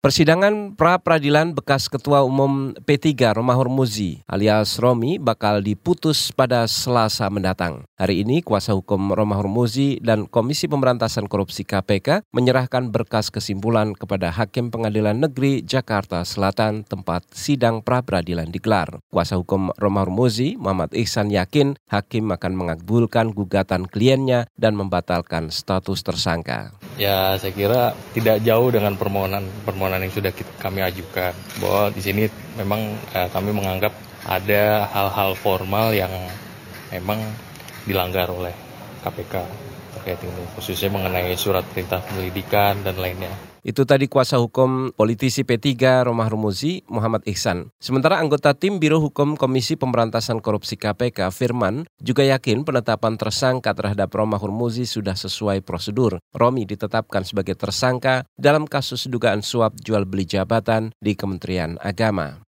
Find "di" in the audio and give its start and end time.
31.90-31.98, 60.96-61.12